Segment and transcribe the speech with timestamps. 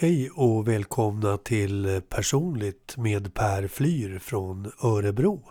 [0.00, 5.42] Hej och välkomna till Personligt med Per Flyr från Örebro.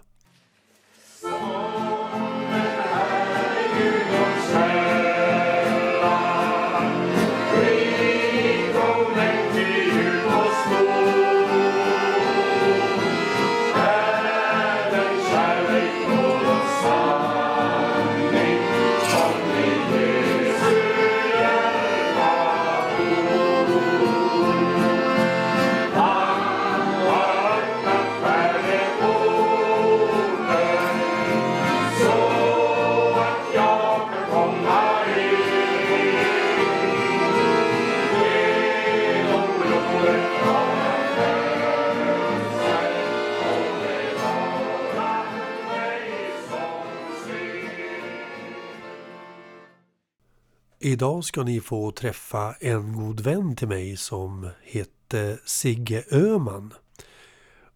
[50.80, 56.74] Idag ska ni få träffa en god vän till mig som hette Sigge Öman.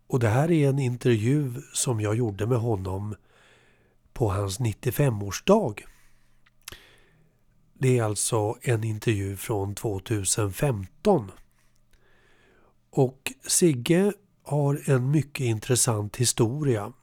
[0.08, 3.16] Och det här är en intervju som jag gjorde med honom
[4.14, 5.84] på hans 95-årsdag.
[7.74, 11.32] Det är alltså en intervju från 2015.
[12.90, 16.94] Och Sigge har en mycket intressant historia.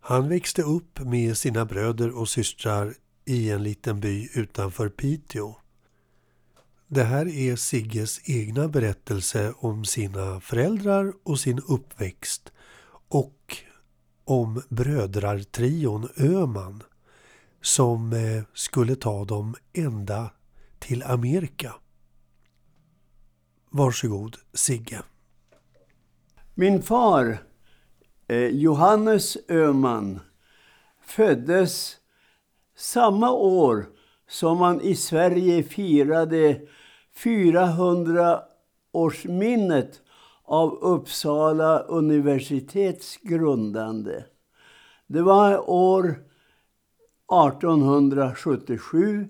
[0.00, 2.94] Han växte upp med sina bröder och systrar
[3.30, 5.54] i en liten by utanför Piteå.
[6.86, 12.52] Det här är Sigges egna berättelse om sina föräldrar och sin uppväxt
[13.08, 13.56] och
[14.24, 16.82] om brödrartrion Öman
[17.60, 20.30] som eh, skulle ta dem ända
[20.78, 21.74] till Amerika.
[23.70, 25.02] Varsågod Sigge.
[26.54, 27.38] Min far,
[28.28, 30.20] eh, Johannes Öman,
[31.06, 31.99] föddes
[32.80, 33.86] samma år
[34.28, 36.60] som man i Sverige firade
[37.16, 40.00] 400-årsminnet
[40.44, 44.24] av Uppsala universitets grundande.
[45.06, 46.24] Det var år
[47.46, 49.28] 1877.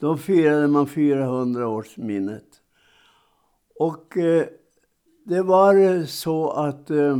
[0.00, 2.60] Då firade man 400-årsminnet.
[3.78, 4.46] Och eh,
[5.24, 7.18] det var eh, så att eh,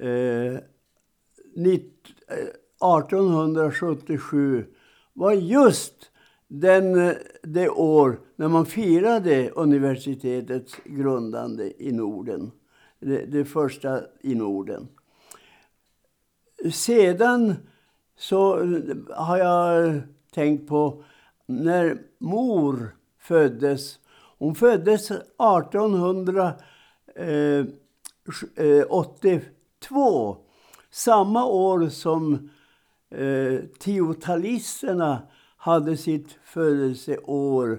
[0.00, 0.60] eh, eh
[2.76, 4.66] 1877
[5.12, 6.10] var just
[6.48, 12.50] den, det år när man firade universitetets grundande i Norden.
[13.00, 14.88] Det, det första i Norden.
[16.72, 17.54] Sedan
[18.16, 18.56] så
[19.10, 20.00] har jag
[20.34, 21.04] tänkt på
[21.46, 23.98] när mor föddes.
[24.38, 26.42] Hon föddes 1882.
[27.14, 27.66] Eh,
[28.56, 30.36] eh,
[30.90, 32.50] samma år som
[33.10, 35.22] eh, tiotalisterna
[35.56, 37.78] hade sitt födelseår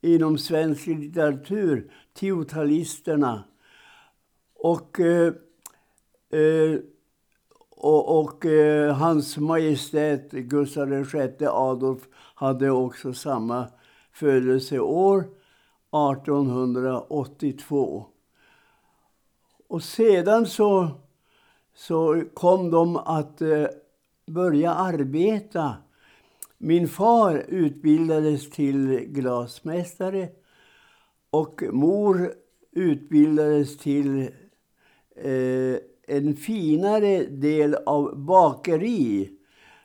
[0.00, 1.92] inom svensk litteratur.
[2.14, 3.44] Tiotalisterna.
[4.54, 5.32] Och, eh,
[6.40, 6.78] eh,
[7.70, 13.68] och, och eh, hans majestät Gustav VI Adolf hade också samma
[14.12, 18.06] födelseår, 1882.
[19.68, 20.88] Och sedan så,
[21.74, 23.66] så kom de att eh,
[24.30, 25.74] börja arbeta.
[26.58, 30.28] Min far utbildades till glasmästare
[31.30, 32.32] och mor
[32.72, 34.30] utbildades till
[35.16, 35.76] eh,
[36.06, 39.30] en finare del av bakeri.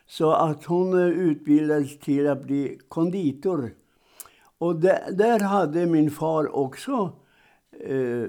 [0.06, 3.74] Så att hon utbildades till att bli konditor.
[4.58, 7.12] Och där, där hade min far också
[7.80, 8.24] eh,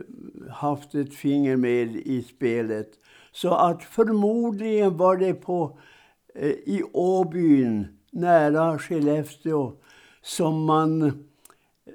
[0.50, 2.90] haft ett finger med i spelet.
[3.32, 5.80] Så att förmodligen var det på
[6.40, 9.74] Eh, i Åbyn nära Skellefteå
[10.22, 11.02] som man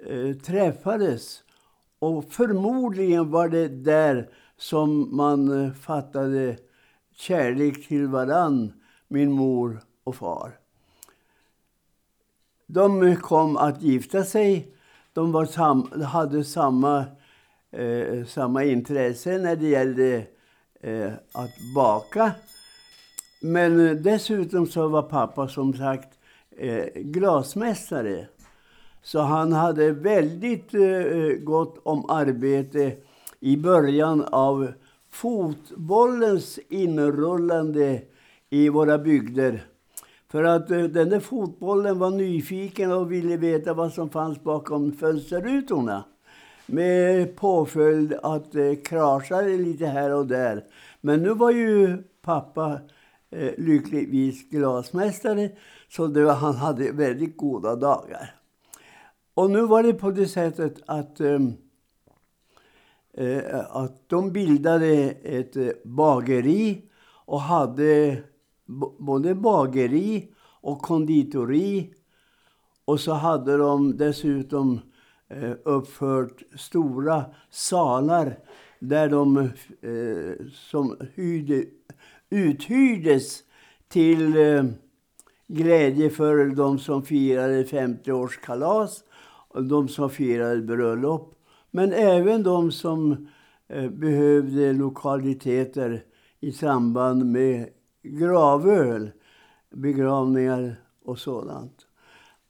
[0.07, 1.43] eh, träffades.
[1.99, 6.57] Och förmodligen var det där som man eh, fattade
[7.15, 8.73] kärlek till varann,
[9.09, 10.59] min mor och far.
[12.67, 14.75] De kom att gifta sig.
[15.13, 17.05] De var sam hade samma,
[17.71, 20.27] eh, samma intresse när det gällde
[20.81, 22.33] eh, att baka.
[23.43, 26.19] Men eh, dessutom så var pappa som sagt
[26.57, 28.27] eh, glasmästare.
[29.03, 32.97] Så han hade väldigt eh, eh, gott om arbete
[33.41, 34.73] i början av
[35.11, 38.03] fotbollens inrullande
[38.51, 39.65] i våra bygder.
[40.31, 44.93] För att eh, den där fotbollen var nyfiken och ville veta vad som fanns bakom
[44.93, 46.05] fönsterrutorna.
[46.67, 50.65] Med påföljd att det eh, kraschade lite här och där.
[51.01, 52.79] Men nu var ju pappa
[53.33, 55.51] eh, lyckligtvis glasmästare.
[55.89, 58.35] Så det var, han hade väldigt goda dagar.
[59.35, 61.53] Och nu var det på det sättet att, ehm,
[63.15, 66.83] eh, att de bildade ett eh, bageri
[67.27, 68.23] och hade
[68.99, 70.29] både bageri
[70.61, 71.95] och konditori.
[72.85, 74.81] Och så hade de dessutom
[75.29, 78.39] eh, uppfört stora salar
[78.79, 81.65] där de eh, som hyrde,
[82.33, 83.43] uthyrdes
[83.89, 84.65] till eh,
[85.47, 89.03] glädje för de som firade 50-årskalas
[89.49, 91.35] och de som firade bröllop.
[91.71, 93.29] Men även de som
[93.69, 96.05] eh, behövde lokaliteter
[96.41, 97.69] i samband med
[98.03, 99.11] gravöl,
[99.71, 101.87] begravningar och sådant.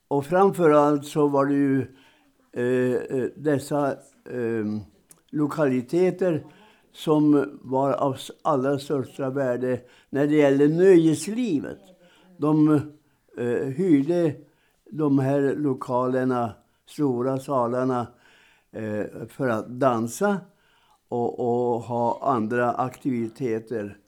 [0.09, 1.87] Och framförallt så var det ju
[2.53, 3.91] eh, eh dessa
[4.31, 4.65] eh,
[5.31, 6.45] lokaliteter
[6.93, 9.81] som var av allra största värde
[10.11, 11.79] när det gällde nöjeslivet.
[12.37, 12.81] De
[13.39, 14.35] eh, hyrde
[14.91, 16.53] de här lokalerna,
[16.87, 18.07] stora salarna,
[18.73, 20.41] eh, för att dansa
[21.09, 23.99] och, och ha andra aktiviteter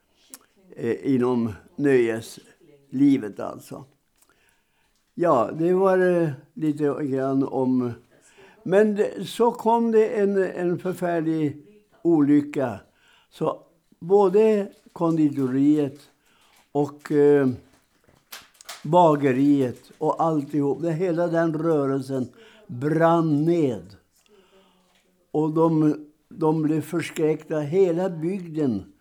[0.77, 3.85] eh, inom nöjeslivet alltså.
[5.15, 7.93] Ja, det var eh, lite grann om...
[8.63, 11.74] Men så kom det en, en förfärlig
[12.05, 12.81] olycka.
[13.31, 13.63] Så
[13.99, 16.01] både konditoriet
[16.73, 17.49] och eh,
[18.83, 20.85] bageriet och alltihop.
[20.85, 22.29] Hela den rörelsen
[22.67, 23.97] brann ned.
[25.31, 25.97] Och de,
[26.29, 27.61] de blev förskräckta.
[27.61, 28.93] Hela bygden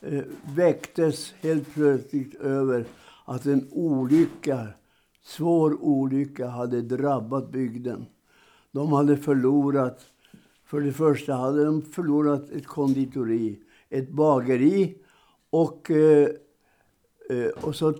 [0.00, 0.22] eh,
[0.54, 2.84] väcktes helt plötsligt över
[3.24, 4.66] att en olycka,
[5.22, 8.06] svår olycka hade drabbat bygden.
[8.72, 10.00] De hade förlorat,
[10.70, 13.58] för det första hade de förlorat ett konditori,
[13.88, 14.98] ett bageri
[15.50, 16.28] och eh,
[17.30, 17.92] eh, och så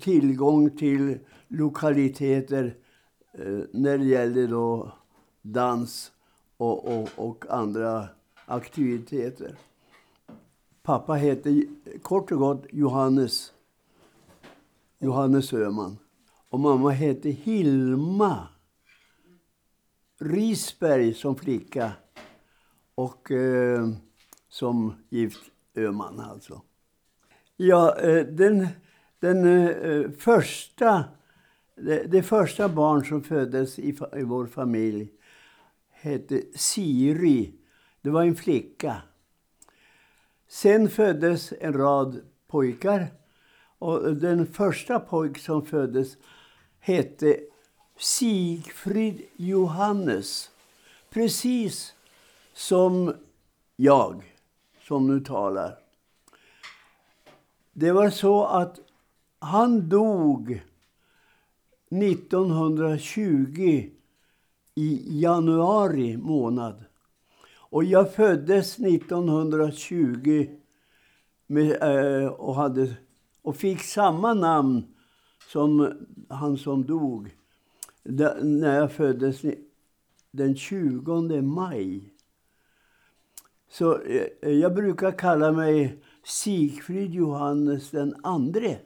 [0.00, 2.76] tillgång till lokaliteter
[3.32, 4.92] eh, när det gällde då
[5.42, 6.12] dans
[6.56, 8.08] och, och, och andra
[8.46, 9.58] aktiviteter.
[10.82, 11.62] Pappa hette
[12.02, 13.52] kort och gott Johannes.
[14.98, 15.98] Johannes Öhman.
[16.50, 18.48] Och mamma hette Hilma
[20.18, 21.92] Risberg som flicka
[22.94, 23.88] och eh,
[24.48, 25.42] som gift
[25.76, 26.20] Öman.
[26.20, 26.62] alltså.
[27.56, 28.68] Ja, eh, den,
[29.20, 31.04] den eh, första,
[31.76, 35.12] det, det, första barn som föddes i, i vår familj
[35.90, 37.54] hette Siri.
[38.02, 39.02] Det var en flicka.
[40.48, 43.06] Sen föddes en rad pojkar.
[43.78, 46.16] Och den första pojk som föddes
[46.78, 47.40] hette
[47.98, 50.50] Sigfrid Johannes.
[51.10, 51.94] Precis
[52.54, 53.14] som
[53.76, 54.34] jag,
[54.80, 55.78] som nu talar.
[57.72, 58.80] Det var så att
[59.38, 60.62] han dog
[61.90, 63.90] 1920
[64.74, 66.84] i januari månad.
[67.56, 70.46] Och jag föddes 1920
[71.46, 72.94] med, eh, och, hade,
[73.42, 74.94] och fick samma namn
[75.52, 75.92] som
[76.28, 77.37] han som dog
[78.42, 79.42] när jag föddes
[80.30, 82.14] den 20 maj.
[83.70, 88.76] Så eh, jag brukar kalla mig Sigfrid Johannes den andre.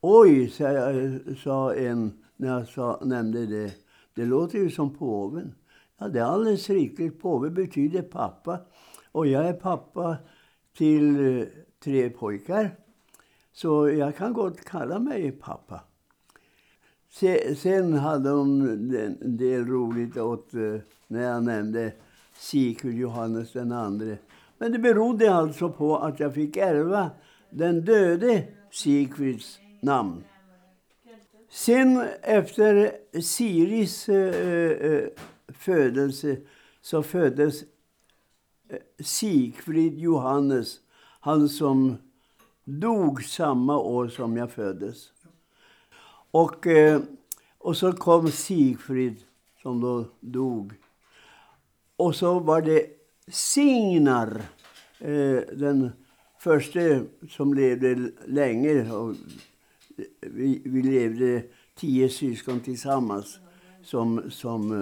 [0.00, 0.50] Oj,
[1.42, 3.74] sa en när jag sa, nämnde det.
[4.14, 5.54] Det låter ju som påven.
[5.98, 7.20] Ja, det är alldeles riktigt.
[7.20, 8.58] Påve betyder pappa.
[9.12, 10.16] Och jag är pappa
[10.76, 11.46] till eh,
[11.84, 12.76] tre pojkar.
[13.52, 15.80] Så jag kan gott kalla mig pappa.
[17.56, 18.60] Sen hade de
[19.20, 20.60] en del roligt åt eh,
[21.06, 21.92] när jag nämnde
[22.38, 24.18] Sigfrid Johannes den andre.
[24.58, 27.10] Men det berodde alltså på att jag fick ärva
[27.50, 30.24] den döde Sigfrids namn.
[31.50, 35.08] Sen efter Siris äh, äh,
[35.48, 36.36] födelse
[36.80, 37.64] så föddes
[39.00, 40.80] Sigfrid Johannes,
[41.20, 41.96] han som
[42.64, 45.15] dog samma år som jag föddes.
[46.30, 47.00] Och, eh,
[47.58, 49.16] och så kom Sigfrid
[49.62, 50.72] som då dog.
[51.96, 52.86] Och så var det
[53.28, 54.42] Signar,
[54.98, 55.90] eh, den
[56.38, 56.80] första
[57.30, 58.92] som levde länge.
[58.92, 59.14] Och
[60.20, 61.42] vi, vi levde
[61.74, 63.38] tio syskon tillsammans
[63.82, 64.72] som, som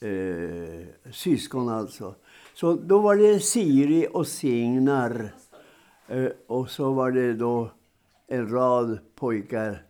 [0.00, 2.14] eh, eh, syskon alltså.
[2.54, 5.34] Så då var det Siri och Signar.
[6.08, 7.70] Eh, och så var det då
[8.26, 9.82] en rad pojkar.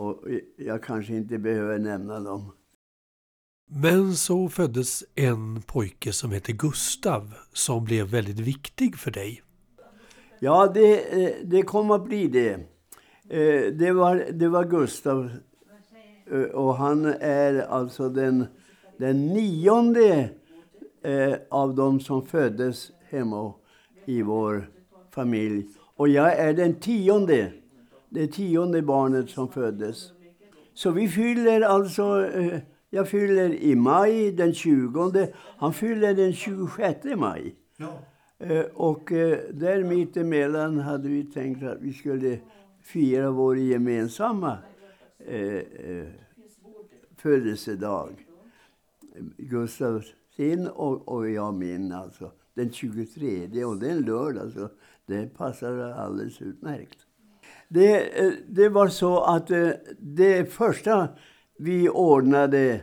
[0.00, 0.24] Och
[0.56, 2.52] jag kanske inte behöver nämna dem.
[3.70, 9.42] Men så föddes en pojke som hette Gustav som blev väldigt viktig för dig.
[10.38, 12.52] Ja, det, eh, det kom att bli det.
[13.28, 15.30] Eh, det var, det var Gustav
[16.30, 18.46] Eh, och han är alltså den,
[18.96, 20.30] den nionde
[21.50, 23.54] av dem som föddes hemma
[24.06, 24.70] i vår
[25.10, 25.66] familj.
[25.96, 27.52] Och jag är den tionde.
[28.10, 30.12] Det tionde barnet som föddes.
[30.74, 32.26] Så vi fyller alltså...
[32.26, 32.60] Eh,
[32.92, 35.28] jag fyller i maj den 20.
[35.56, 37.54] Han fyller den 26 maj.
[37.76, 37.98] Ja.
[38.38, 42.38] Eh, och eh, där mittemellan hade vi tänkt att vi skulle
[42.82, 44.58] fira vår gemensamma
[47.16, 48.26] födelsedag.
[49.36, 50.04] Gustav
[50.36, 52.32] sin och, och jag min alltså.
[52.54, 54.68] Den 23 och det är en lördag så
[55.06, 56.98] det passar alldeles utmärkt.
[57.72, 61.08] Det, eh, det var så att eh, det första
[61.58, 62.80] vi ordnade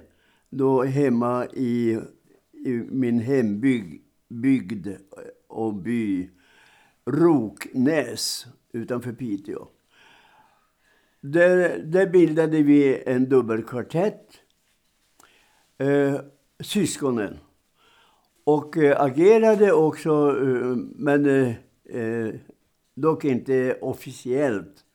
[0.49, 1.99] då hemma i,
[2.65, 4.93] i min hembygd eh,
[5.47, 6.29] och by
[7.05, 9.67] Roknäs utanför Piteå.
[11.21, 14.27] Där, där bildade vi en dubbelkvartett,
[15.77, 16.15] eh,
[16.59, 17.37] syskonen.
[18.43, 21.25] Och eh, agerade också, eh, men
[21.85, 22.35] eh,
[22.97, 24.85] dock inte officiellt.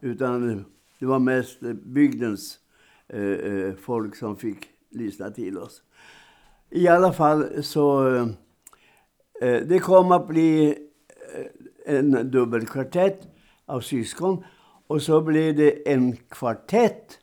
[0.00, 0.64] Utan
[0.98, 2.58] det var mest bygdens
[3.08, 5.82] eh, eh, folk som fick lyssna till oss.
[6.70, 8.08] I alla fall så...
[8.08, 8.28] Eh,
[9.40, 10.68] eh det kom att bli
[11.34, 13.20] eh, en dubbelkvartett
[13.66, 14.44] av syskon.
[14.86, 17.18] Och så blev det en kvartett.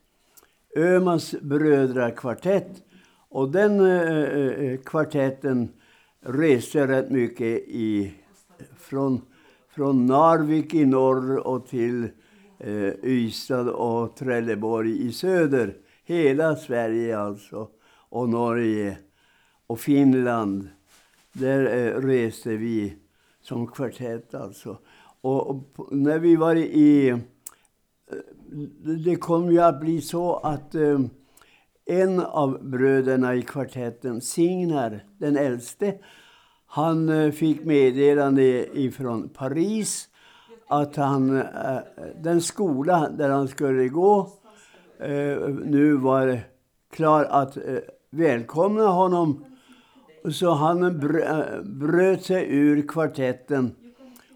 [0.75, 2.83] Ömans brödrakvartett.
[3.29, 5.69] Och den eh, kvartetten
[6.21, 8.13] reste rätt mycket i,
[8.77, 9.21] från,
[9.75, 12.03] från Narvik i norr och till
[12.59, 15.77] eh, Ystad och Trelleborg i söder.
[16.05, 17.67] Hela Sverige alltså.
[18.09, 18.97] Och Norge
[19.67, 20.69] och Finland.
[21.33, 22.93] Där eh, reste vi
[23.41, 24.77] som kvartett alltså.
[25.21, 27.09] Och, och, när vi var i...
[27.09, 27.17] Eh,
[29.03, 30.99] det kom ju att bli så att eh,
[31.85, 35.97] en av bröderna i kvartetten, Signar, den äldste,
[36.73, 40.09] han eh, fick meddelande ifrån Paris
[40.67, 41.77] att han, eh,
[42.21, 44.29] den skola där han skulle gå
[44.99, 46.39] eh, nu var
[46.91, 47.57] klar att
[48.09, 49.45] välkomna honom.
[50.31, 50.99] Så han
[51.63, 53.75] bröt sig ur kvartetten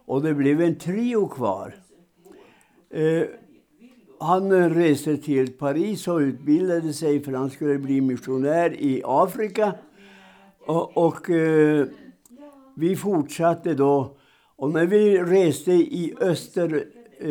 [0.05, 1.75] och det blev en trio kvar.
[4.19, 9.73] Han reste till Paris och utbildade sig för han skulle bli missionär i Afrika.
[10.65, 11.29] Och, och
[12.77, 14.17] vi fortsatte då.
[14.55, 16.85] Och när vi reste i öster,
[17.19, 17.29] eh,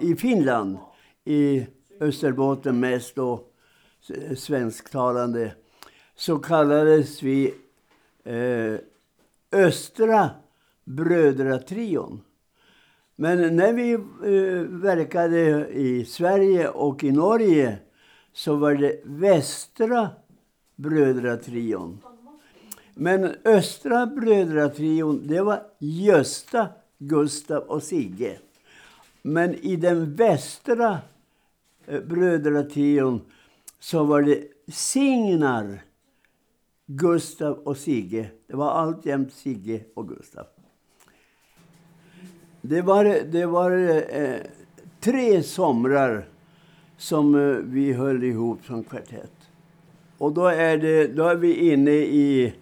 [0.00, 0.78] i Finland,
[1.24, 1.66] i
[2.00, 3.44] Österbotten mest då,
[4.36, 5.54] svensktalande,
[6.16, 7.54] så kallades vi
[8.24, 8.74] eh,
[9.52, 10.30] Östra
[10.84, 12.20] brödratrion.
[13.16, 17.78] Men när vi eh, verkade i Sverige och i Norge
[18.32, 20.10] så var det Västra
[20.76, 22.00] brödratrion.
[22.94, 28.38] Men östra brödratrion, det var Gösta, Gustav och Sigge.
[29.22, 30.98] Men i den västra
[31.86, 33.20] eh, brödratrion
[33.80, 35.82] så var det Signar,
[36.86, 38.30] Gustav och Sigge.
[38.46, 40.46] Det var alltjämt Sigge och Gustav.
[42.60, 43.70] Det var, det var
[44.12, 44.36] eh,
[45.00, 46.28] tre somrar
[46.96, 49.32] som eh, vi höll ihop som kvartett.
[50.18, 52.54] Och då är, det, då är vi inne i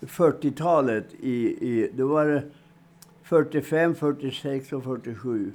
[0.00, 1.06] 40-talet.
[1.20, 1.34] I,
[1.68, 2.42] i, då var det
[3.22, 5.52] 45, 46 och 47.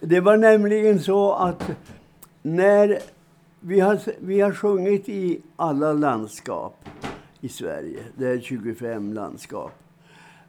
[0.00, 1.70] Det var nämligen så att
[2.42, 2.98] när
[3.60, 6.88] vi har, vi har sjungit i alla landskap
[7.40, 8.00] i Sverige.
[8.16, 9.72] Det är 25 landskap.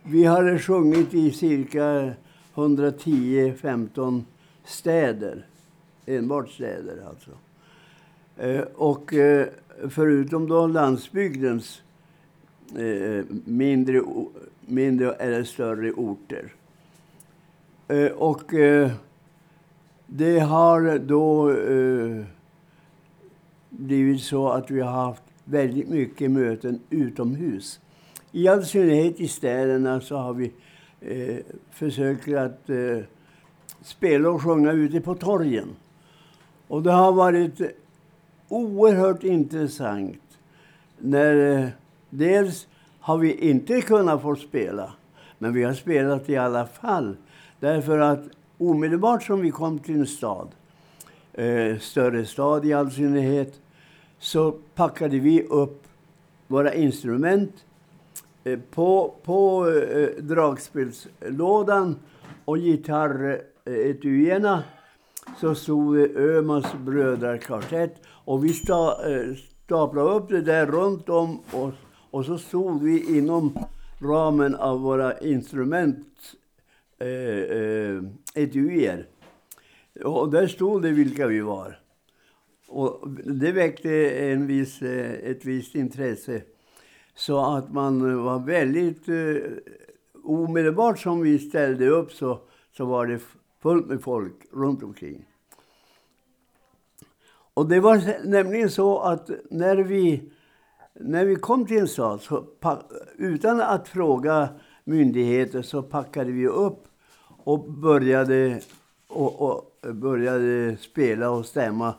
[0.03, 2.13] Vi har sjungit i cirka
[2.55, 4.23] 110-15
[4.65, 5.45] städer.
[6.05, 7.31] Enbart städer alltså.
[8.37, 9.47] Eh, och eh,
[9.89, 11.81] förutom då landsbygdens
[12.77, 14.01] Eh, mindre,
[14.65, 16.53] mindre eller större orter.
[17.87, 18.91] Eh, och eh,
[20.07, 21.51] det har då
[23.69, 27.79] blivit så att vi har haft väldigt mycket möten utomhus.
[28.31, 30.51] I all synnerhet i städerna så har vi
[31.01, 31.37] eh,
[31.71, 32.99] försökt att eh,
[33.81, 35.67] spela och sjunga ute på torgen.
[36.67, 37.61] Och det har varit
[38.49, 40.21] oerhört intressant
[40.97, 41.69] när eh,
[42.09, 42.67] Dels
[42.99, 44.93] har vi inte kunnat få spela,
[45.37, 47.15] men vi har spelat i alla fall.
[47.59, 48.23] Därför att
[48.57, 50.47] omedelbart som vi kom till en stad,
[51.33, 53.59] eh, större stad i all synnerhet,
[54.19, 55.83] så packade vi upp
[56.47, 57.65] våra instrument
[58.43, 61.95] eh, på, på eh, dragspelslådan
[62.45, 64.53] och gitarretuierna.
[64.53, 64.59] Eh,
[65.39, 67.95] så stod det Ömans brödrakvartett.
[68.07, 69.35] Och vi sta, eh,
[69.65, 71.73] staplade upp det där runt om oss.
[72.15, 73.57] Och så stod vi inom
[73.99, 76.07] ramen av våra instrument,
[76.99, 78.03] eh, eh,
[78.33, 79.07] etuier.
[80.03, 81.79] Och där stod det vilka vi var.
[82.67, 86.41] Och det väckte en viss, eh, ett visst intresse.
[87.15, 89.09] Så att man var väldigt...
[89.09, 89.51] Eh,
[90.23, 92.39] omedelbart som vi ställde upp så,
[92.77, 93.19] så var det
[93.61, 95.25] fullt med folk runt omkring.
[97.53, 100.31] Och det var nämligen så att när vi,
[100.99, 102.45] när vi kom till en stad, så,
[103.17, 104.49] utan att fråga
[104.83, 106.87] myndigheter, så packade vi upp
[107.27, 108.61] och började,
[109.07, 111.93] och, och började spela och stämma.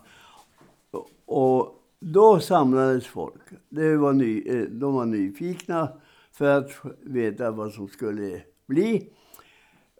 [1.26, 3.42] Och då samlades folk.
[3.68, 5.88] Det var ny, eh, de var nyfikna
[6.32, 9.10] för att veta vad som skulle bli.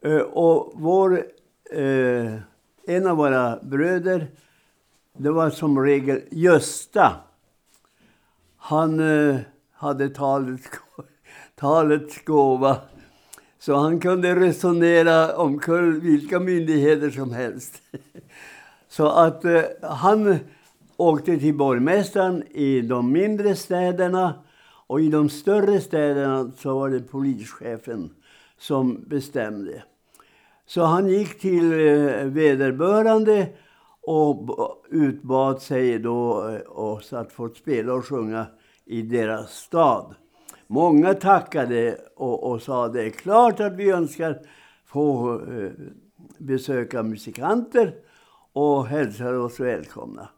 [0.02, 1.22] Eh, och vår,
[1.72, 2.34] eh,
[2.86, 4.26] en av våra bröder,
[5.18, 7.25] det var som regel Gösta.
[8.68, 9.37] Han eh,
[9.73, 10.70] hade talets,
[11.54, 12.76] talets gåva.
[13.58, 17.82] Så han kunde resonera omkull vilka myndigheter som helst.
[18.88, 20.38] Så att eh, han
[20.96, 24.35] åkte till borgmästaren i de mindre städerna
[24.87, 28.11] och i de större städerna så var det polischefen
[28.58, 29.82] som bestämde.
[30.66, 33.49] Så han gick till eh, vederbörande
[34.06, 38.46] och utbad sig då eh, oss att få spela och sjunga
[38.84, 40.14] i deras stad.
[40.66, 44.38] Många tackade och, och sa det är klart att vi önskar
[44.84, 45.70] få eh,
[46.38, 47.94] besöka musikanter
[48.52, 50.28] och hälsar oss välkomna.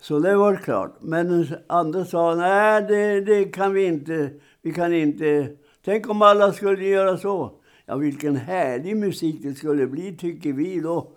[0.00, 0.96] Så det var klart.
[1.00, 4.30] Men andra sa, nej det, det kan vi inte.
[4.62, 5.48] Vi kan inte.
[5.84, 7.50] Tänk om alla skulle göra så.
[7.86, 11.12] Ja, vilken härlig musik det skulle bli, tycker vi då.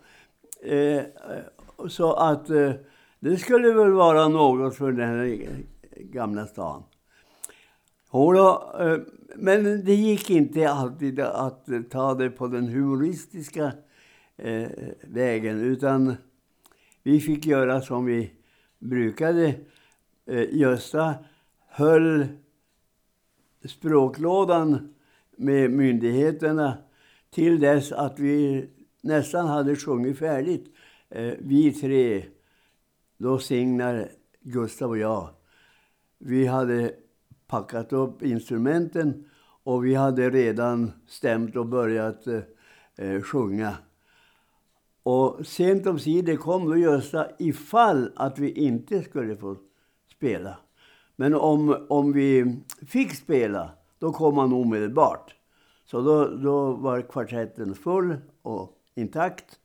[0.64, 1.04] Eh, eh
[1.90, 2.72] så att eh,
[3.20, 5.48] det skulle väl vara något för den här
[5.96, 6.84] gamla stan.
[8.12, 8.98] Då, eh,
[9.36, 13.72] men det gick inte alltid att ta det på den humoristiska
[14.38, 14.70] eh,
[15.04, 16.16] vägen, utan
[17.04, 18.32] vi fick göra som vi
[18.80, 19.56] brukade
[20.26, 21.16] eh, Gösta
[21.68, 22.26] höll
[23.66, 24.94] språklådan
[25.38, 26.78] med myndigheterna
[27.30, 28.70] till dess att vi
[29.02, 30.74] nästan hade sjungit färdigt.
[31.10, 32.26] Eh, vi tre,
[33.18, 34.10] då Signar,
[34.42, 35.30] Gustav och jag.
[36.18, 36.94] Vi hade
[37.48, 39.26] packat upp instrumenten
[39.64, 42.42] och vi hade redan stämt och börjat eh,
[42.96, 43.74] eh sjunga.
[45.04, 49.56] Och sent om sidor kom då Gösta ifall att vi inte skulle få
[50.16, 50.58] spela.
[51.16, 55.36] Men om, om vi fick spela, då kom han omedelbart.
[55.86, 59.60] Så då, då var kvartetten full och intakt.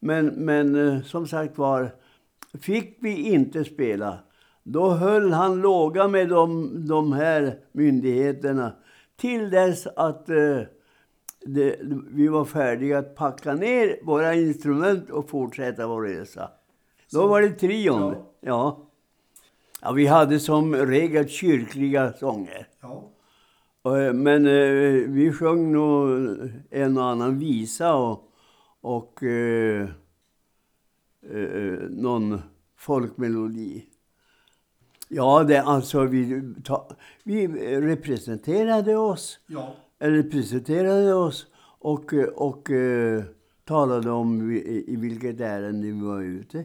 [0.00, 1.94] Men, men eh, som sagt var,
[2.60, 4.18] fick vi inte spela,
[4.62, 8.72] då höll han låga med de, de här myndigheterna
[9.16, 10.60] till dess att eh,
[11.46, 11.76] det,
[12.10, 16.50] vi var färdiga att packa ner våra instrument och fortsätta vår resa.
[17.12, 18.00] Då var det trion.
[18.00, 18.34] Ja.
[18.40, 18.90] ja.
[19.82, 19.92] ja.
[19.92, 22.68] vi hade som regel kyrkliga sånger.
[22.80, 23.10] Ja.
[23.84, 26.08] Eh, men eh, vi sjöng nog
[26.70, 28.27] en och annan visa och,
[28.80, 29.88] och eh,
[31.30, 32.40] eh, någon
[32.76, 33.86] folkmelodi.
[35.08, 36.90] Ja, det, alltså vi, ta,
[37.24, 37.46] vi
[37.80, 39.40] representerade oss.
[39.46, 41.46] Ja eller presenterade oss
[41.78, 43.22] och, och eh,
[43.64, 46.58] talade om i, i vilket ärende vi var ute.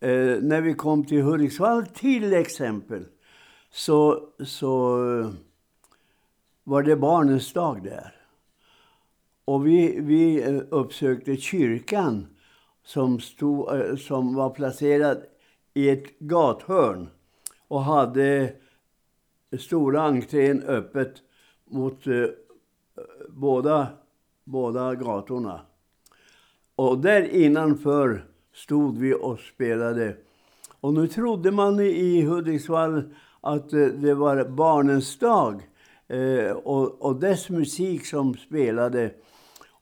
[0.00, 3.04] Eh, när vi kom till Hudiksvall till exempel
[3.70, 4.98] så, så
[6.64, 8.14] var det barnens dag där.
[9.44, 12.26] Och vi, vi eh, uppsökte kyrkan
[12.84, 15.22] som, stod, eh, som var placerad
[15.74, 17.08] i ett gathörn
[17.68, 18.52] och hade
[19.58, 21.14] stora entrén öppet
[21.64, 22.24] mot eh,
[23.28, 23.88] båda,
[24.44, 25.60] båda gatorna.
[26.76, 30.16] Och där innanför stod vi och spelade.
[30.80, 33.02] Och nu trodde man i Hudiksvall
[33.40, 35.62] att eh, det var Barnens dag
[36.08, 39.10] eh, och, och dess musik som spelade.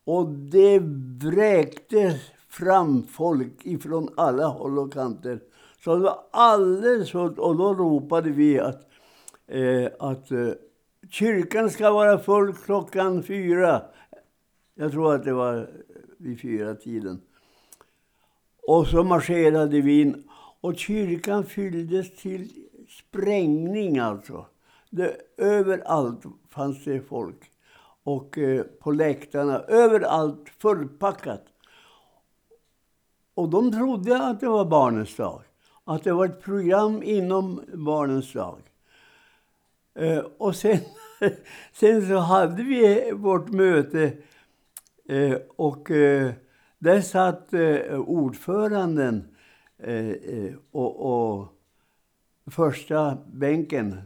[0.04, 0.78] Och det
[1.22, 5.40] vräkte fram folk ifrån alla håll och kanter.
[5.84, 7.38] Så det var alldeles fullt.
[7.38, 8.88] Och då ropade vi att,
[9.46, 10.48] eh, att eh,
[11.10, 13.82] Kyrkan ska vara full klockan fyra.
[14.74, 15.70] Jag tror att det var
[16.16, 17.20] vid fyra tiden.
[18.62, 20.28] Och så marscherade vi in.
[20.60, 22.52] Och kyrkan fylldes till
[22.88, 24.46] sprängning alltså.
[24.90, 27.51] Det, överallt fanns det folk.
[28.04, 31.44] Och eh, på läktarna, överallt fullpackat.
[33.34, 35.42] och de trodde att det var Barnens dag.
[35.84, 38.58] Att det var ett program inom Barnens dag.
[39.94, 40.78] Eh, och sen,
[41.72, 44.12] sen så hade vi vårt möte
[45.08, 46.32] eh, och eh,
[46.78, 49.36] där satt eh, ordföranden
[49.78, 51.48] eh, och, och
[52.46, 54.00] första bänken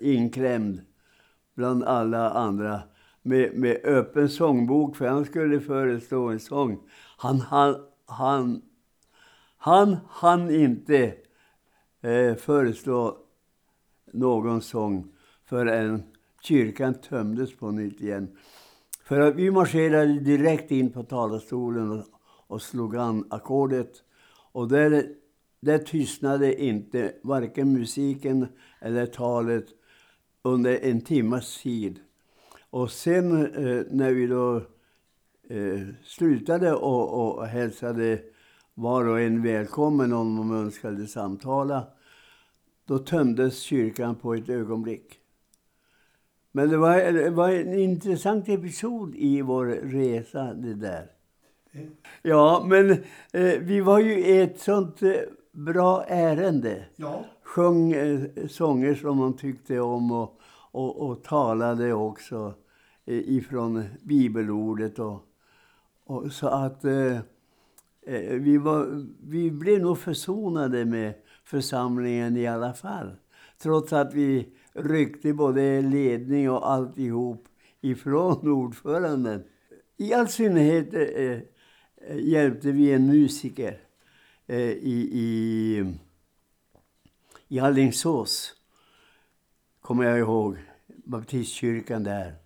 [0.00, 0.80] inklämd
[1.54, 2.82] bland alla andra
[3.24, 6.80] med, med öppen sångbok, för han skulle föreslå en sång.
[7.16, 8.62] Han, han, han,
[9.56, 11.14] han hann inte
[12.02, 13.18] eh, föreslå
[14.12, 15.12] någon sång
[15.44, 16.02] förrän
[16.42, 18.36] kyrkan tömdes på nytt igen.
[19.04, 22.04] För att vi marscherade direkt in på talarstolen och,
[22.46, 23.92] och slog an ackordet.
[24.52, 25.06] Och där,
[25.60, 28.46] där tystnade inte varken musiken
[28.80, 29.66] eller talet
[30.42, 32.00] under en timmas tid.
[32.74, 34.56] Och sen eh, när vi då
[35.48, 38.18] eh, slutade och, och hälsade
[38.74, 41.86] var och en välkommen om de önskade samtala,
[42.86, 45.14] då tömdes kyrkan på ett ögonblick.
[46.52, 51.10] Men det var, det var en intressant episod i vår resa, det där.
[52.22, 52.90] Ja, men
[53.32, 55.12] eh, vi var ju i ett sånt eh,
[55.52, 56.84] bra ärende.
[56.96, 57.24] Ja.
[57.42, 62.54] Sjöng eh, sånger som man tyckte om och, och, och talade också
[63.06, 64.98] Eh, ifrån bibelordet.
[64.98, 65.28] Och,
[66.04, 67.16] och så att eh,
[68.06, 71.14] eh, vi, var, vi blev nog försonade med
[71.44, 73.16] församlingen i alla fall.
[73.58, 77.48] Trots att vi ryckte både ledning och alltihop
[77.80, 79.44] ifrån ordföranden.
[79.96, 83.80] I all synnerhet eh, eh, hjälpte vi en musiker
[84.46, 85.94] eh, i, i,
[87.48, 88.54] i Alingsås,
[89.80, 90.56] kommer jag ihåg,
[91.04, 92.43] baptistkyrkan där.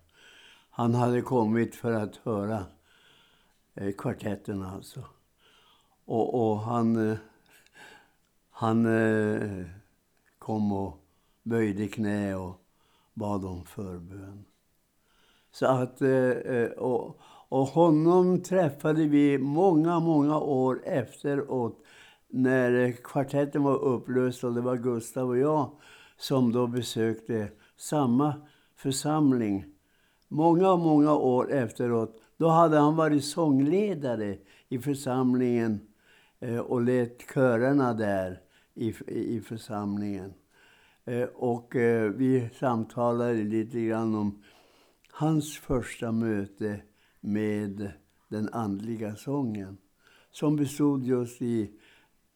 [0.79, 2.65] Han hade kommit för att höra
[3.75, 5.03] eh, kvartetten alltså.
[6.05, 7.17] Och, och han, eh,
[8.49, 9.65] han eh,
[10.37, 10.97] kom och
[11.43, 12.61] böjde knä och
[13.13, 14.45] bad om förbön.
[15.51, 21.83] Så att, eh, eh och, och honom träffade vi många, många år efteråt
[22.27, 25.71] när eh, kvartetten var upplöst och det var Gustav och jag
[26.17, 28.33] som då besökte samma
[28.75, 29.78] församling.
[30.31, 32.21] Många, många år efteråt.
[32.37, 34.37] Då hade han varit sångledare
[34.69, 35.79] i församlingen
[36.39, 38.41] eh, och lett körerna där
[38.73, 40.33] i, i församlingen.
[41.05, 44.43] Eh, och eh, vi samtalade lite grann om
[45.11, 46.81] hans första möte
[47.19, 47.91] med
[48.27, 49.77] den andliga sången.
[50.31, 51.71] Som bestod just i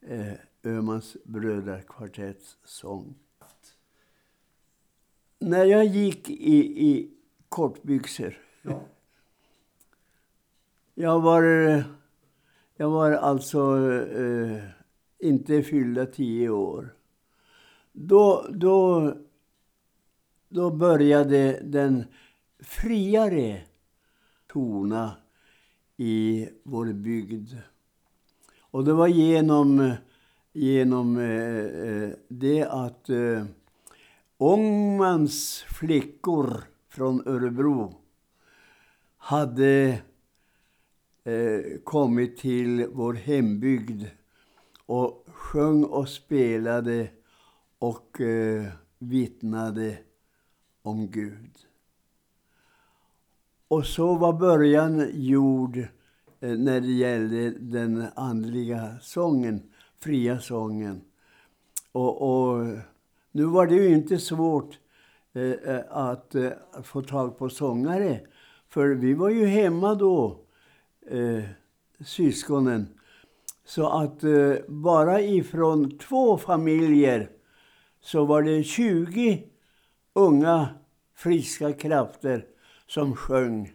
[0.02, 0.34] eh,
[0.66, 3.16] Ömans brödrakvartetts sång.
[5.40, 7.13] När jag gick i, i
[7.54, 8.38] kortbyxor.
[8.62, 8.82] Ja.
[10.94, 11.44] Jag var,
[12.76, 13.60] jag var alltså
[14.18, 14.64] eh,
[15.20, 16.96] inte fyllda tio år.
[17.92, 19.14] Då, då,
[20.50, 22.06] då började den
[22.60, 23.62] friare
[24.48, 25.12] tona
[25.98, 27.58] i vår bygd.
[28.60, 29.94] Och det var genom,
[30.54, 33.46] genom eh, det att eh,
[34.38, 37.96] Ångmans flickor från Örebro
[39.18, 40.02] hade
[41.24, 44.06] eh, kommit till vår hembygd
[44.86, 47.10] och sjöng och spelade
[47.80, 48.66] och eh,
[49.00, 49.98] vittnade
[50.82, 51.52] om Gud.
[53.68, 55.78] Och så var början gjord
[56.40, 61.02] eh, när det gällde den andliga sången, fria sången.
[61.92, 62.68] Och, och
[63.32, 64.80] nu var det ju inte svårt
[65.36, 66.52] Eh, eh, att eh,
[66.84, 68.22] få tag på sångare.
[68.70, 70.40] För vi var ju hemma då,
[71.08, 71.44] eh,
[72.06, 73.00] syskonen.
[73.66, 77.30] Så att eh, bara ifrån två familjer
[78.02, 79.44] så var det 20
[80.14, 80.70] unga
[81.16, 82.46] friska krafter
[82.88, 83.74] som sjöng.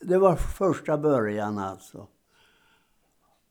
[0.00, 2.06] Det var första början alltså.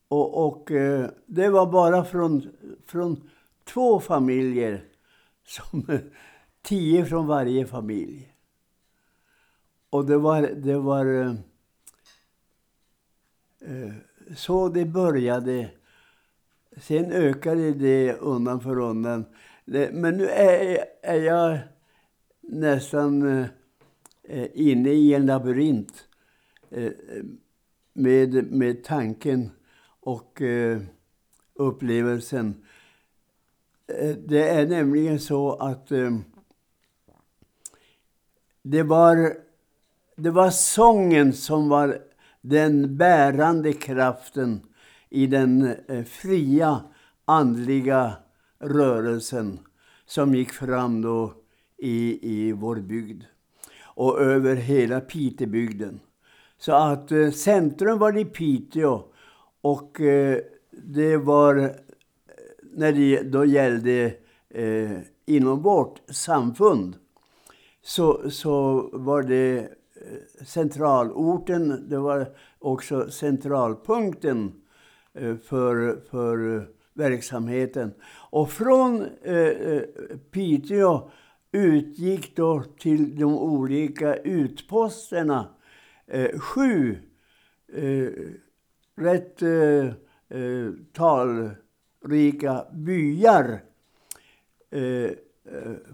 [0.08, 2.52] Och, och eh, det var bara från,
[2.88, 3.30] från
[3.66, 4.84] två familjer,
[5.46, 6.00] som,
[6.64, 8.34] tio från varje familj.
[9.90, 11.36] Och det var, det var eh,
[13.62, 13.94] eh
[14.36, 15.70] så det började.
[16.78, 19.26] Sen ökade det undan för undan.
[19.92, 21.60] Men nu är, är jag
[22.42, 23.48] nästan eh,
[24.24, 26.08] eh, inne i en labyrint
[27.94, 29.52] med, med tanken
[30.00, 30.42] och
[31.54, 32.64] upplevelsen
[34.28, 36.18] det är nämligen så att eh,
[38.64, 39.34] det, var,
[40.16, 41.98] det var sången som var
[42.42, 44.62] den bärande kraften
[45.10, 46.82] i den eh, fria
[47.26, 48.14] andliga
[48.60, 49.60] rörelsen
[50.06, 51.34] som gick fram då
[51.78, 53.24] i, i vår bygd
[53.84, 56.00] och över hela Pitebygden.
[56.58, 59.04] Så att eh, centrum var i Piteå
[59.62, 60.40] och eh,
[60.72, 61.70] det var eh,
[62.74, 64.14] när det då gällde
[64.50, 66.96] eh, inom vårt samfund
[67.84, 72.28] så, så var det eh, centralorten, det var
[72.60, 74.62] också centralpunkten
[75.14, 77.94] eh, för, för verksamheten.
[78.30, 79.82] Och från eh, eh,
[80.32, 81.12] Piteå
[81.52, 85.48] utgick då till de olika utposterna
[86.08, 86.98] eh, sju
[87.74, 88.10] eh,
[88.96, 89.86] rätt eh,
[90.40, 93.64] eh talrika byar.
[94.72, 95.12] Eh,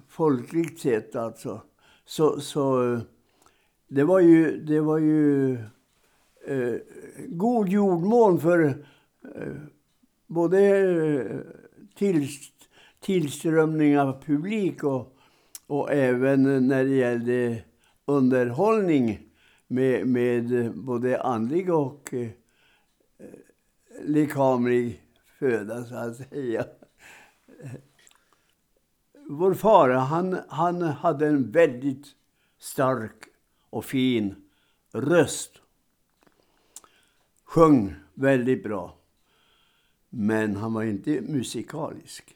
[0.08, 1.62] folkligt sett alltså.
[2.10, 3.00] Så, så
[3.88, 5.54] det var ju, det var ju
[6.48, 6.76] eh,
[7.28, 8.66] god jordmån för
[9.36, 9.54] eh,
[10.28, 11.38] både eh,
[11.96, 12.28] till,
[13.00, 15.18] tillströmning av publik och,
[15.68, 17.64] och även när det gällde
[18.06, 19.20] underhållning
[19.68, 22.30] med, med både andlig och eh, eh
[24.04, 25.04] lekamlig
[25.40, 26.66] föda, så att säga.
[29.32, 32.08] Vår far han, han hade en väldigt
[32.60, 33.24] stark
[33.70, 34.36] och fin
[34.94, 35.52] röst.
[37.44, 38.96] Sjöng väldigt bra.
[40.10, 42.36] Men han var inte musikalisk.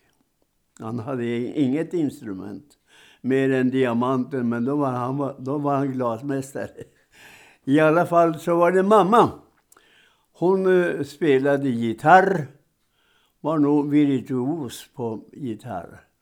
[0.79, 1.25] Han hade
[1.59, 2.77] inget instrument
[3.21, 6.83] mer än diamanten, men då var han, då var han glasmästare.
[7.63, 9.31] I alla fall så var det mamma.
[10.33, 12.47] Hon eh, spelade gitarr,
[13.41, 16.12] var nog virtuos på gitarr.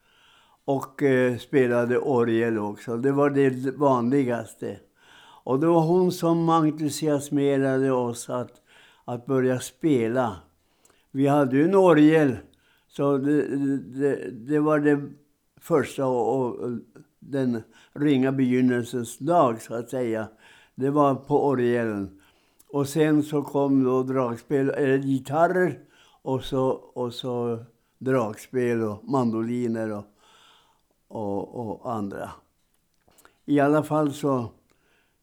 [0.72, 2.98] Och eh, spelade orgel också.
[2.98, 4.80] Det var det vanligaste.
[5.44, 8.62] Och det var hon som entusiasmerade oss att,
[9.06, 10.36] att börja spela.
[11.12, 12.38] Vi hade ju en orgel,
[12.88, 13.42] så det,
[13.80, 15.02] det, det var det
[15.62, 16.70] första och, och,
[17.20, 20.28] den ringa begynnelsens dag, så att säga.
[20.76, 22.22] Det var på orgeln.
[22.70, 25.80] Och sen så kom då dragspel, eller gitarrer
[26.22, 27.60] och så, och så
[28.00, 30.06] dragspel och mandoliner och,
[31.12, 32.32] och, och andra.
[33.46, 34.52] I alla fall så,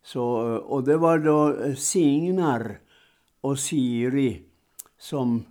[0.03, 0.25] så,
[0.57, 2.81] och det var då eh, Signar
[3.41, 4.43] och Siri
[4.99, 5.45] som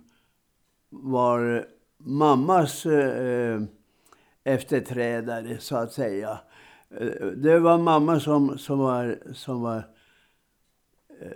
[0.88, 3.62] var mammas eh,
[4.44, 6.38] efterträdare så att säga.
[6.90, 9.76] Eh, det var mamma som, som var, som var
[11.20, 11.30] eh,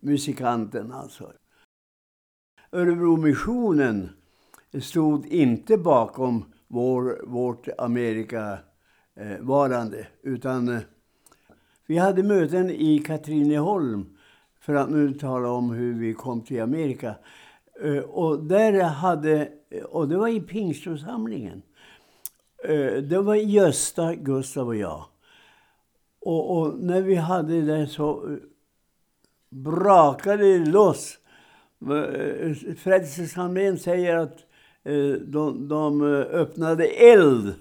[0.00, 1.32] musikanten alltså.
[2.72, 4.08] Örebromissionen
[4.80, 9.98] stod inte bakom vår, vårt Amerikavarande.
[9.98, 10.80] Eh, utan eh,
[11.86, 14.16] vi hade möten i Katrineholm
[14.60, 17.14] för att nu tala om hur vi kom till Amerika.
[17.82, 21.62] Eh, och, där hade, eh, och det var i pingstförsamlingen.
[22.64, 25.04] Eh, det var Gösta, Gustav och jag.
[26.20, 28.36] Och, och, när vi hade det så eh,
[29.50, 31.18] brakade det loss.
[32.78, 34.45] Frälsningsarmén säger att
[34.86, 37.54] Eh, de, de eh, öppnade eld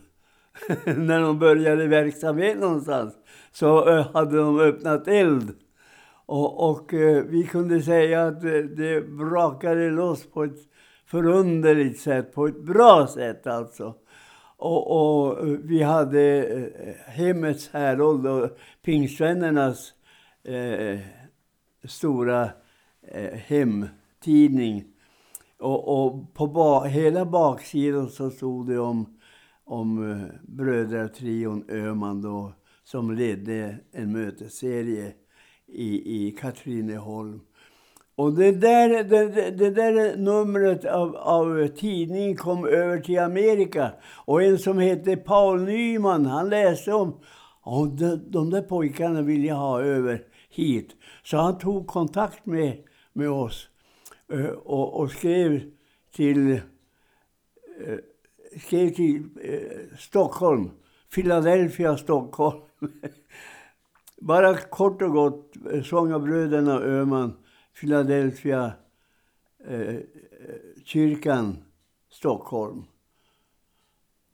[0.85, 3.13] när de började verksamhet någonstans.
[3.51, 5.55] Så eh, hade de öppnat eld.
[6.25, 6.93] Och, och
[7.27, 8.41] vi kunde säga att
[8.77, 10.57] det brakade loss på ett
[11.05, 13.95] förunderligt sätt, på ett bra sätt alltså.
[14.57, 16.49] Och, och, vi hade
[17.05, 18.49] Hemmets härold och
[18.83, 19.93] Pingstvännernas
[20.43, 20.99] eh,
[21.83, 22.49] stora
[23.07, 24.94] eh, hemtidning.
[25.65, 29.05] Och, och på ba hela baksidan så stod det om,
[29.65, 35.13] om eh, brödratrion Öman då, som ledde en mötesserie
[35.67, 37.41] i, i Katrineholm.
[38.15, 43.91] Och det där, det, det där numret av, av tidningen kom över till Amerika.
[44.25, 47.19] Och en som hette Paul Nyman, han läste om
[47.61, 50.95] och de, de där pojkarna vill jag ha över hit.
[51.23, 52.77] Så han tog kontakt med,
[53.13, 53.69] med oss
[54.31, 55.71] Eh, och, och, skrev
[56.11, 57.97] till, uh,
[58.59, 60.69] skrev till eh, Stockholm.
[61.15, 62.61] Philadelphia, Stockholm.
[64.21, 67.33] Bara kort och gott, Sångarbröderna Öman
[67.79, 68.73] Philadelphia
[69.67, 69.95] eh,
[70.83, 71.57] kyrkan
[72.09, 72.83] Stockholm.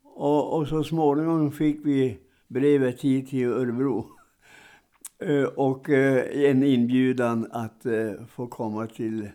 [0.04, 4.06] Och, och, så småningom fick vi brevet hit till Örebro.
[5.56, 9.30] Och eh, en inbjudan att eh, få komma till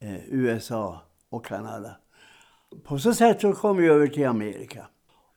[0.00, 1.96] Eh, USA och Kanada.
[2.84, 4.86] På så sätt så kom vi över till Amerika.